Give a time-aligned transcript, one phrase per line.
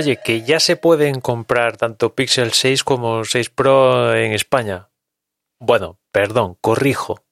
[0.00, 4.88] Oye, que ya se pueden comprar tanto Pixel 6 como 6 Pro en España.
[5.58, 7.22] Bueno, perdón, corrijo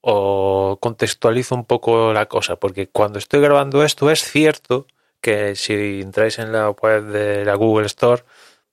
[0.00, 4.88] o contextualizo un poco la cosa, porque cuando estoy grabando esto es cierto
[5.20, 8.24] que si entráis en la web de la Google Store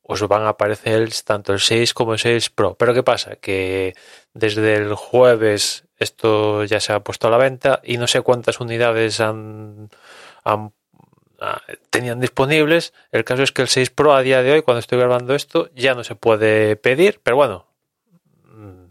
[0.02, 2.75] os van a aparecer tanto el 6 como el 6 Pro.
[2.75, 3.35] Pero ¿qué pasa?
[3.35, 3.94] Que
[4.33, 8.59] desde el jueves esto ya se ha puesto a la venta y no sé cuántas
[8.59, 9.91] unidades han,
[10.44, 10.73] han
[11.89, 12.94] tenían disponibles.
[13.11, 15.69] El caso es que el 6 Pro a día de hoy, cuando estoy grabando esto,
[15.75, 17.67] ya no se puede pedir, pero bueno,
[18.45, 18.85] mm,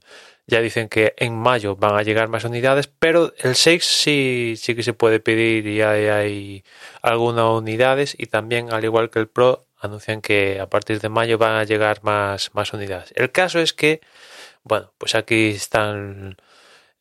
[0.46, 4.74] ya dicen que en mayo van a llegar más unidades, pero el 6 sí, sí
[4.74, 6.64] que se puede pedir y hay, hay
[7.02, 11.38] algunas unidades y también, al igual que el Pro, anuncian que a partir de mayo
[11.38, 13.12] van a llegar más, más unidades.
[13.16, 14.00] El caso es que,
[14.62, 16.36] bueno, pues aquí están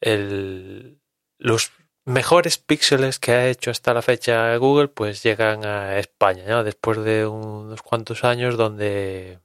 [0.02, 0.98] el,
[1.38, 1.72] los
[2.06, 6.64] mejores píxeles que ha hecho hasta la fecha Google pues llegan a España, ¿no?
[6.64, 9.40] Después de unos cuantos años donde...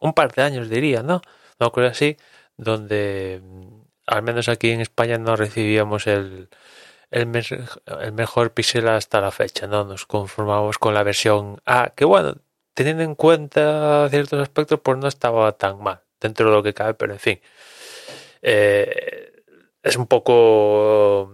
[0.00, 1.22] Un par de años diría, ¿no?
[1.60, 2.16] No creo así,
[2.56, 3.40] donde
[4.06, 6.48] al menos aquí en España no recibíamos el
[8.12, 9.84] mejor píxel hasta la fecha, ¿no?
[9.84, 12.36] Nos conformamos con la versión A, que bueno,
[12.74, 16.94] teniendo en cuenta ciertos aspectos, pues no estaba tan mal dentro de lo que cabe,
[16.94, 17.40] pero en fin.
[18.42, 19.32] Eh,
[19.82, 21.32] es un poco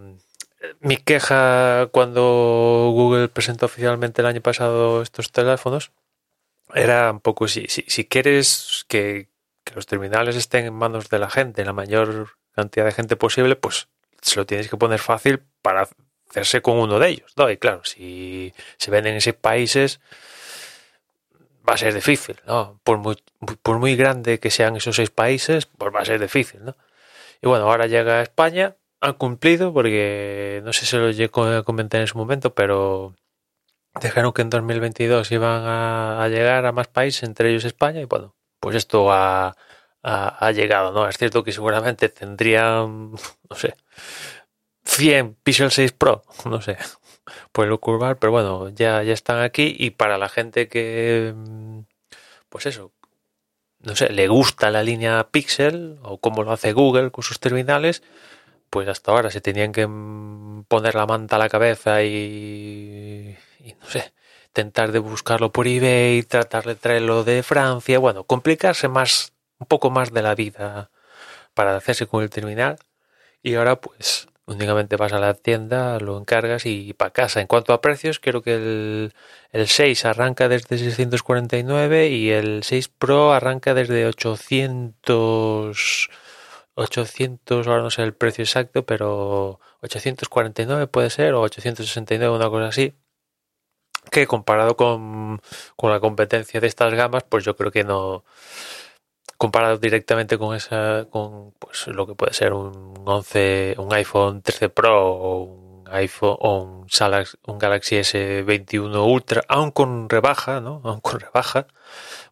[0.81, 5.93] mi queja cuando Google presentó oficialmente el año pasado estos teléfonos
[6.75, 9.29] era un poco si, si, si quieres que,
[9.65, 13.57] que, los terminales estén en manos de la gente, la mayor cantidad de gente posible,
[13.57, 13.89] pues
[14.21, 15.89] se lo tienes que poner fácil para
[16.29, 17.33] hacerse con uno de ellos.
[17.37, 17.49] ¿no?
[17.51, 20.01] Y claro, si se venden en seis países,
[21.67, 22.81] va a ser difícil, ¿no?
[22.83, 23.17] Por muy,
[23.63, 26.77] por muy grande que sean esos seis países, pues va a ser difícil, ¿no?
[27.41, 31.63] Y bueno, ahora llega a España han cumplido porque no sé si lo llegué a
[31.63, 33.15] comentar en su momento, pero
[34.01, 38.35] dejaron que en 2022 iban a, llegar a más países, entre ellos España, y bueno,
[38.61, 39.57] pues esto ha,
[40.03, 41.09] ha, llegado, ¿no?
[41.09, 43.13] Es cierto que seguramente tendrían,
[43.51, 43.75] no sé,
[44.85, 46.79] 100 Pixel 6 Pro, no sé,
[47.53, 51.35] por lo curvar, pero bueno, ya, ya están aquí y para la gente que,
[52.49, 52.93] pues eso,
[53.81, 58.03] no sé, le gusta la línea Pixel o como lo hace Google con sus terminales,
[58.71, 59.87] pues hasta ahora se tenían que
[60.69, 64.13] poner la manta a la cabeza y, y no sé,
[64.49, 69.91] intentar de buscarlo por eBay, tratar de traerlo de Francia, bueno, complicarse más, un poco
[69.91, 70.91] más de la vida
[71.55, 72.79] para hacerse con el terminal.
[73.43, 77.41] Y ahora pues únicamente vas a la tienda, lo encargas y para casa.
[77.41, 79.15] En cuanto a precios, creo que el,
[79.53, 86.11] el 6 arranca desde 649 y el 6 Pro arranca desde 800
[86.79, 92.69] 800, ahora no sé el precio exacto, pero 849 puede ser, o 869, una cosa
[92.69, 92.95] así,
[94.11, 95.41] que comparado con,
[95.77, 98.25] con la competencia de estas gamas, pues yo creo que no,
[99.39, 104.69] comparado directamente con esa, con pues lo que puede ser un 11, un iPhone 13
[104.71, 106.87] Pro o un iPhone o un,
[107.47, 110.81] un Galaxy S21 Ultra, aun con rebaja, ¿no?
[110.85, 111.67] Aun con rebaja,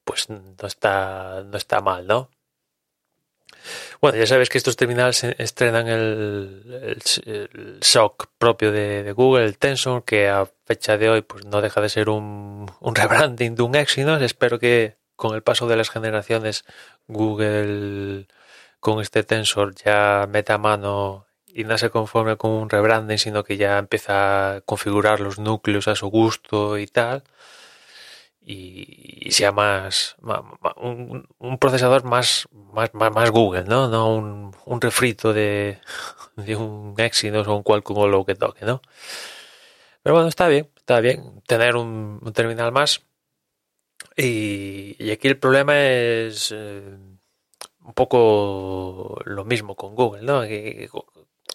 [0.04, 2.30] pues no está, no está mal, ¿no?
[4.00, 9.58] Bueno, ya sabes que estos terminales estrenan el, el, SOC propio de, de, Google, el
[9.58, 13.62] Tensor, que a fecha de hoy pues no deja de ser un, un rebranding de
[13.62, 14.16] un éxito.
[14.16, 16.64] Espero que con el paso de las generaciones
[17.08, 18.26] Google
[18.80, 23.56] con este Tensor ya meta mano y no se conforme con un rebranding, sino que
[23.56, 27.24] ya empieza a configurar los núcleos a su gusto y tal
[28.48, 30.14] y, sea más,
[30.76, 33.88] un, un, procesador más, más, más, Google, ¿no?
[33.88, 35.80] No un, un refrito de,
[36.56, 38.80] un Exynos o un Qualcomm o lo que toque, ¿no?
[40.02, 43.02] Pero bueno, está bien, está bien tener un, un terminal más.
[44.16, 46.96] Y, y, aquí el problema es eh,
[47.80, 50.42] un poco lo mismo con Google, ¿no?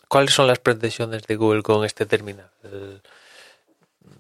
[0.10, 2.52] ¿Cuáles son las pretensiones de Google con este terminal?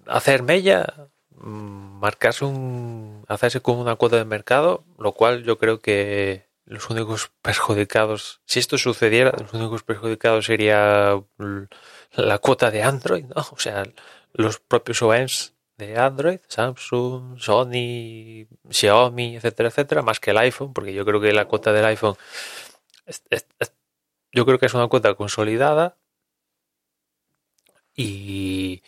[0.08, 1.10] ¿Hacer mella?
[1.42, 7.32] Marcarse un, hacerse con una cuota de mercado, lo cual yo creo que los únicos
[7.42, 11.22] perjudicados, si esto sucediera, los únicos perjudicados sería
[12.14, 13.46] la cuota de Android, ¿no?
[13.52, 13.84] O sea,
[14.34, 20.94] los propios OEMs de Android, Samsung, Sony, Xiaomi, etcétera, etcétera, más que el iPhone, porque
[20.94, 22.16] yo creo que la cuota del iPhone,
[24.32, 25.98] yo creo que es una cuota consolidada
[27.96, 28.84] y,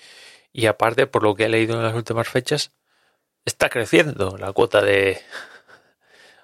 [0.54, 2.72] y aparte, por lo que he leído en las últimas fechas,
[3.46, 5.22] está creciendo la cuota de,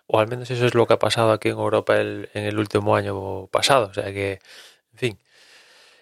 [0.07, 2.95] o al menos eso es lo que ha pasado aquí en Europa en el último
[2.95, 3.87] año pasado.
[3.87, 4.39] O sea que,
[4.93, 5.19] en fin,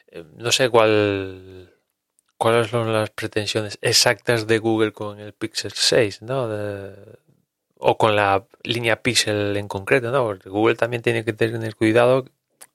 [0.07, 1.73] eh, no sé cuál
[2.37, 6.47] cuáles son las pretensiones exactas de Google con el Pixel 6, ¿no?
[7.79, 10.23] o con la línea Pixel en concreto, ¿no?
[10.23, 12.25] Porque Google también tiene que tener cuidado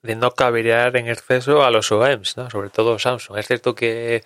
[0.03, 2.49] de no cabrear en exceso a los OEMs, ¿no?
[2.49, 3.37] Sobre todo Samsung.
[3.37, 4.23] Es cierto que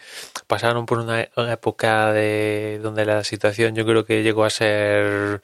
[0.48, 5.42] pasaron por una, época de donde la situación yo creo que llegó a ser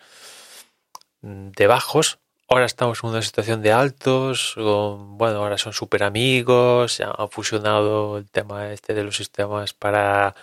[1.21, 2.19] de bajos.
[2.49, 4.55] Ahora estamos en una situación de altos.
[4.57, 6.99] bueno, ahora son súper amigos.
[6.99, 10.35] Han fusionado el tema este de los sistemas para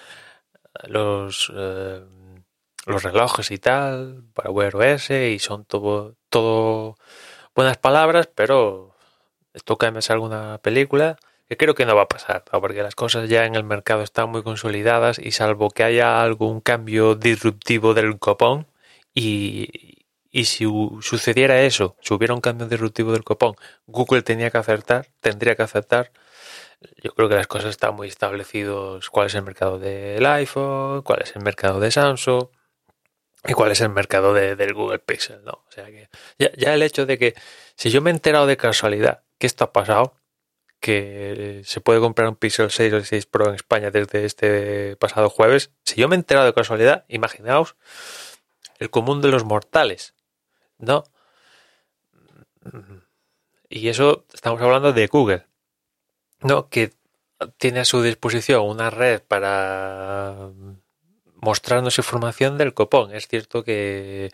[0.84, 2.02] los, eh,
[2.86, 4.75] los relojes y tal, para Wear
[5.10, 6.96] y son todo, todo
[7.54, 8.89] buenas palabras, pero
[9.64, 11.19] toca me alguna película
[11.49, 14.31] que creo que no va a pasar, porque las cosas ya en el mercado están
[14.31, 18.69] muy consolidadas y salvo que haya algún cambio disruptivo del copón
[19.14, 20.00] y,
[20.31, 20.64] y si
[21.00, 23.56] sucediera eso, si hubiera un cambio disruptivo del copón,
[23.87, 26.12] Google tenía que acertar, tendría que aceptar.
[27.03, 29.11] Yo creo que las cosas están muy establecidos.
[29.11, 31.03] ¿Cuál es el mercado del iPhone?
[31.03, 32.49] ¿Cuál es el mercado de Samsung?
[33.44, 35.43] ¿Y cuál es el mercado del Google Pixel?
[35.44, 35.53] ¿no?
[35.53, 36.08] O sea que
[36.38, 37.35] ya, el hecho de que
[37.75, 40.14] si yo me he enterado de casualidad que esto ha pasado,
[40.78, 45.31] que se puede comprar un Pixel 6 o 6 Pro en España desde este pasado
[45.31, 47.75] jueves, si yo me he enterado de casualidad, imaginaos
[48.78, 50.14] el común de los mortales
[50.81, 51.04] ¿no?
[53.69, 55.46] Y eso estamos hablando de Google,
[56.40, 56.69] ¿no?
[56.69, 56.93] Que
[57.58, 60.50] tiene a su disposición una red para
[61.36, 63.14] mostrarnos información del copón.
[63.14, 64.31] Es cierto que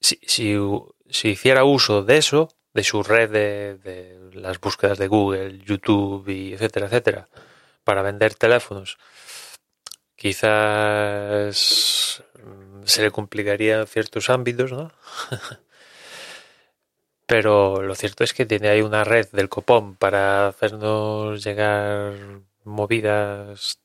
[0.00, 6.28] si, si, hiciera uso de eso, de su red de, las búsquedas de Google, YouTube
[6.28, 7.28] y etcétera, etcétera,
[7.84, 8.98] para vender teléfonos,
[10.16, 12.22] quizás
[12.84, 14.92] se le complicaría ciertos ámbitos, ¿no?
[17.26, 22.14] Pero lo cierto es que tiene ahí una red del copón para hacernos llegar
[22.64, 23.80] movidas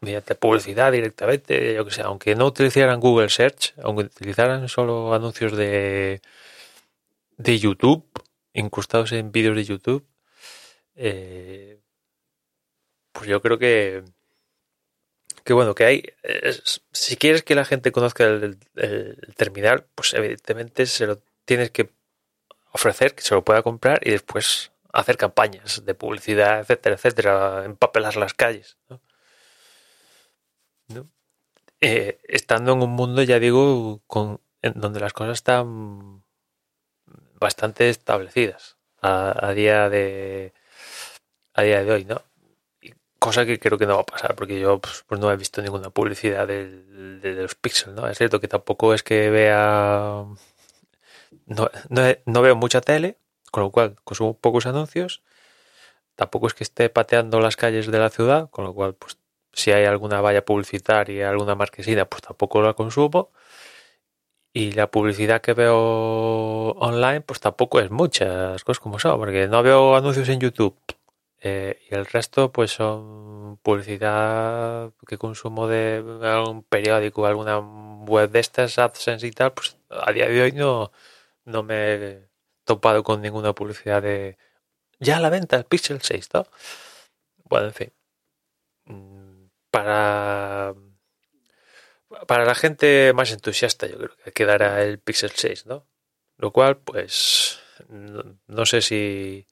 [0.00, 5.56] mediante publicidad directamente, yo que sé, aunque no utilizaran Google Search, aunque utilizaran solo anuncios
[5.56, 6.20] de
[7.38, 8.04] de YouTube,
[8.52, 10.06] incrustados en vídeos de YouTube,
[10.94, 11.80] eh,
[13.12, 14.04] pues yo creo que
[15.44, 16.02] que bueno, que hay,
[16.92, 18.58] si quieres que la gente conozca el,
[19.34, 21.90] terminal, pues evidentemente se lo tienes que
[22.72, 28.16] ofrecer, que se lo pueda comprar y después hacer campañas de publicidad, etcétera, etcétera, empapelar
[28.16, 28.76] las calles.
[31.80, 36.24] Eh, estando en un mundo, ya digo, con, en donde las cosas están
[37.40, 40.52] bastante establecidas a, a día de
[41.58, 42.22] a día de hoy, ¿no?
[43.18, 45.60] Cosa que creo que no va a pasar, porque yo pues, pues no he visto
[45.60, 48.08] ninguna publicidad de, los Pixel, ¿no?
[48.08, 50.24] Es cierto que tampoco es que vea...
[51.46, 51.70] No,
[52.26, 53.18] no, veo mucha tele,
[53.50, 55.22] con lo cual consumo pocos anuncios.
[56.16, 59.18] Tampoco es que esté pateando las calles de la ciudad, con lo cual, pues,
[59.52, 63.30] si hay alguna valla publicitaria, alguna marquesina, pues tampoco la consumo.
[64.52, 69.48] Y la publicidad que veo online, pues tampoco es mucha, las cosas como son, porque
[69.48, 70.76] no veo anuncios en YouTube
[71.40, 78.40] eh, y el resto, pues son publicidad que consumo de algún periódico, alguna web de
[78.40, 80.92] estas, AdSense y tal, pues a día de hoy no,
[81.44, 82.28] no me he
[82.64, 84.38] topado con ninguna publicidad de
[85.00, 86.46] ya a la venta el Pixel 6, ¿no?
[87.44, 87.92] Bueno, en fin.
[88.86, 90.74] Mm, para,
[92.26, 95.86] para la gente más entusiasta, yo creo que quedará el Pixel 6, ¿no?
[96.38, 99.46] Lo cual, pues, no sé si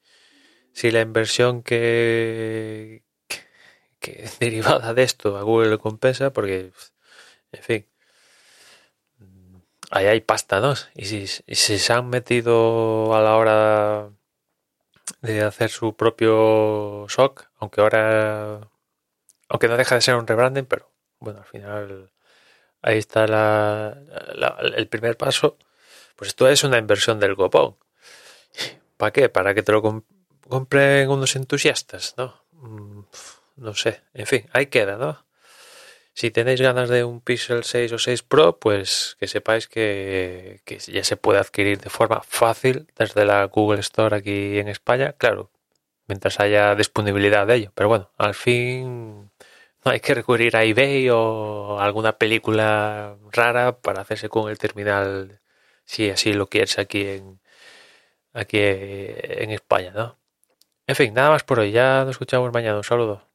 [0.77, 3.03] si la inversión que,
[3.99, 6.71] que, derivada de esto a Google le compensa, porque,
[7.51, 7.87] en fin,
[9.89, 10.73] ahí hay pasta, ¿no?
[10.93, 14.09] Y si, se han metido a la hora
[15.21, 18.69] de hacer su propio SOC, aunque ahora,
[19.49, 22.11] aunque no deja de ser un rebranding, pero bueno, al final
[22.83, 23.97] ahí está la,
[24.75, 25.57] el primer paso.
[26.17, 27.77] Pues esto es una inversión del copón.
[28.97, 29.29] ¿Para qué?
[29.29, 30.03] Para que te lo
[30.49, 32.43] compren unos entusiastas, ¿no?
[32.51, 33.01] Mm,
[33.57, 35.25] no sé, en fin, ahí queda, ¿no?
[36.17, 40.79] si tenéis ganas de un Pixel 6 o 6 Pro, pues que sepáis que, que
[40.79, 45.13] ya se puede adquirir de forma fácil desde la Google Store aquí en España.
[45.13, 45.51] Claro,
[46.07, 47.71] mientras haya disponibilidad de ello.
[47.75, 49.29] Pero bueno, al fin
[49.85, 55.39] no hay que recurrir a eBay o alguna película rara para hacerse con el terminal
[55.87, 57.39] si así lo quieres aquí en
[58.33, 60.17] aquí en España, ¿no?
[60.87, 61.71] En fin, nada más por hoy.
[61.71, 62.77] Ya nos escuchamos mañana.
[62.77, 63.26] Un saludo.